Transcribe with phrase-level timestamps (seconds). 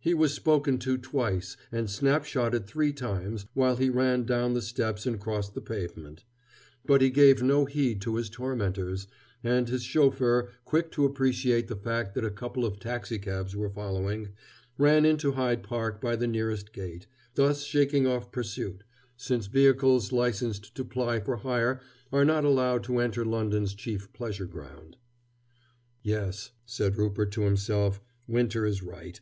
[0.00, 5.06] He was spoken to twice and snapshotted three times while he ran down the steps
[5.06, 6.24] and crossed the pavement;
[6.84, 9.06] but he gave no heed to his tormentors,
[9.42, 14.34] and his chauffeur, quick to appreciate the fact that a couple of taxicabs were following,
[14.76, 18.84] ran into Hyde Park by the nearest gate, thus shaking off pursuit,
[19.16, 21.80] since vehicles licensed to ply for hire
[22.12, 24.98] are not allowed to enter London's chief pleasure ground.
[26.02, 29.18] "Yes," said Rupert to himself, "Winter is right.